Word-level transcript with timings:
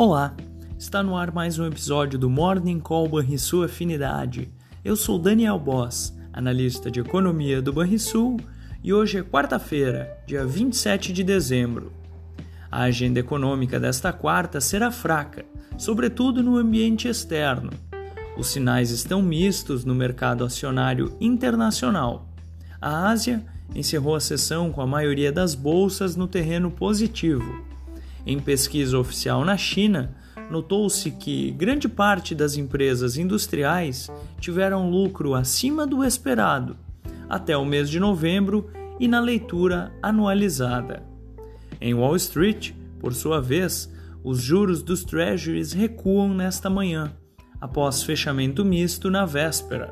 Olá, 0.00 0.32
está 0.78 1.02
no 1.02 1.16
ar 1.16 1.32
mais 1.32 1.58
um 1.58 1.66
episódio 1.66 2.20
do 2.20 2.30
Morning 2.30 2.78
Call 2.78 3.08
Banrisul 3.08 3.64
Afinidade. 3.64 4.48
Eu 4.84 4.94
sou 4.94 5.18
Daniel 5.18 5.58
Boss, 5.58 6.16
analista 6.32 6.88
de 6.88 7.00
economia 7.00 7.60
do 7.60 7.72
Banrisul, 7.72 8.36
e 8.80 8.94
hoje 8.94 9.18
é 9.18 9.24
quarta-feira, 9.24 10.16
dia 10.24 10.46
27 10.46 11.12
de 11.12 11.24
dezembro. 11.24 11.92
A 12.70 12.82
agenda 12.82 13.18
econômica 13.18 13.80
desta 13.80 14.12
quarta 14.12 14.60
será 14.60 14.92
fraca, 14.92 15.44
sobretudo 15.76 16.44
no 16.44 16.56
ambiente 16.56 17.08
externo. 17.08 17.70
Os 18.36 18.46
sinais 18.46 18.92
estão 18.92 19.20
mistos 19.20 19.84
no 19.84 19.96
mercado 19.96 20.44
acionário 20.44 21.16
internacional. 21.20 22.28
A 22.80 23.08
Ásia 23.08 23.44
encerrou 23.74 24.14
a 24.14 24.20
sessão 24.20 24.70
com 24.70 24.80
a 24.80 24.86
maioria 24.86 25.32
das 25.32 25.56
bolsas 25.56 26.14
no 26.14 26.28
terreno 26.28 26.70
positivo 26.70 27.66
em 28.28 28.38
pesquisa 28.38 28.98
oficial 28.98 29.42
na 29.42 29.56
China, 29.56 30.14
notou-se 30.50 31.10
que 31.10 31.50
grande 31.52 31.88
parte 31.88 32.34
das 32.34 32.58
empresas 32.58 33.16
industriais 33.16 34.10
tiveram 34.38 34.90
lucro 34.90 35.34
acima 35.34 35.86
do 35.86 36.04
esperado 36.04 36.76
até 37.26 37.56
o 37.56 37.64
mês 37.64 37.88
de 37.88 37.98
novembro 37.98 38.70
e 39.00 39.08
na 39.08 39.18
leitura 39.18 39.90
anualizada. 40.02 41.02
Em 41.80 41.94
Wall 41.94 42.16
Street, 42.16 42.72
por 43.00 43.14
sua 43.14 43.40
vez, 43.40 43.90
os 44.22 44.42
juros 44.42 44.82
dos 44.82 45.04
treasuries 45.04 45.72
recuam 45.72 46.34
nesta 46.34 46.68
manhã, 46.68 47.14
após 47.58 48.02
fechamento 48.02 48.62
misto 48.62 49.10
na 49.10 49.24
véspera. 49.24 49.90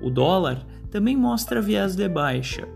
O 0.00 0.10
dólar 0.10 0.64
também 0.92 1.16
mostra 1.16 1.60
viés 1.60 1.96
de 1.96 2.08
baixa. 2.08 2.68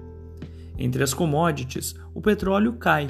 Entre 0.76 1.04
as 1.04 1.14
commodities, 1.14 1.94
o 2.12 2.20
petróleo 2.20 2.72
cai 2.72 3.08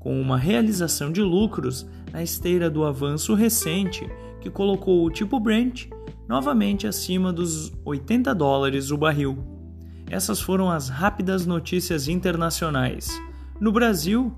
com 0.00 0.20
uma 0.20 0.36
realização 0.36 1.12
de 1.12 1.22
lucros 1.22 1.86
na 2.10 2.22
esteira 2.22 2.68
do 2.68 2.84
avanço 2.84 3.34
recente 3.34 4.04
que 4.40 4.50
colocou 4.50 5.04
o 5.04 5.10
tipo 5.10 5.38
Brent 5.38 5.86
novamente 6.26 6.86
acima 6.86 7.32
dos 7.32 7.72
80 7.84 8.34
dólares 8.34 8.90
o 8.90 8.96
barril. 8.96 9.38
Essas 10.08 10.40
foram 10.40 10.70
as 10.70 10.88
rápidas 10.88 11.44
notícias 11.44 12.08
internacionais. 12.08 13.10
No 13.60 13.70
Brasil, 13.70 14.32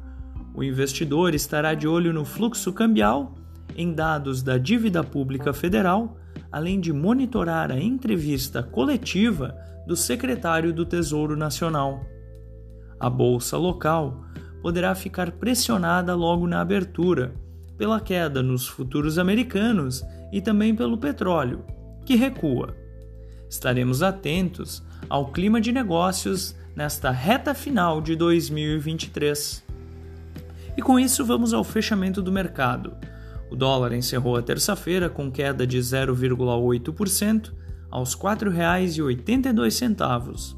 o 0.54 0.62
investidor 0.62 1.34
estará 1.34 1.74
de 1.74 1.86
olho 1.86 2.12
no 2.12 2.24
fluxo 2.24 2.72
cambial, 2.72 3.34
em 3.76 3.92
dados 3.92 4.42
da 4.42 4.58
dívida 4.58 5.04
pública 5.04 5.52
federal, 5.52 6.16
além 6.50 6.80
de 6.80 6.92
monitorar 6.92 7.70
a 7.70 7.78
entrevista 7.78 8.62
coletiva 8.62 9.56
do 9.86 9.96
secretário 9.96 10.72
do 10.72 10.84
Tesouro 10.84 11.36
Nacional. 11.36 12.04
A 12.98 13.08
bolsa 13.08 13.56
local 13.56 14.24
poderá 14.62 14.94
ficar 14.94 15.32
pressionada 15.32 16.14
logo 16.14 16.46
na 16.46 16.60
abertura, 16.60 17.34
pela 17.76 17.98
queda 18.00 18.42
nos 18.42 18.68
futuros 18.68 19.18
americanos 19.18 20.04
e 20.32 20.40
também 20.40 20.74
pelo 20.74 20.96
petróleo, 20.96 21.62
que 22.06 22.14
recua. 22.14 22.74
Estaremos 23.50 24.02
atentos 24.02 24.82
ao 25.08 25.32
clima 25.32 25.60
de 25.60 25.72
negócios 25.72 26.54
nesta 26.74 27.10
reta 27.10 27.54
final 27.54 28.00
de 28.00 28.16
2023. 28.16 29.62
E 30.76 30.82
com 30.82 30.98
isso 30.98 31.24
vamos 31.24 31.52
ao 31.52 31.62
fechamento 31.64 32.22
do 32.22 32.32
mercado. 32.32 32.94
O 33.50 33.56
dólar 33.56 33.92
encerrou 33.92 34.36
a 34.36 34.42
terça-feira 34.42 35.10
com 35.10 35.30
queda 35.30 35.66
de 35.66 35.78
0,8% 35.78 37.52
aos 37.90 38.14
R$ 38.14 38.20
4,82. 38.20 40.56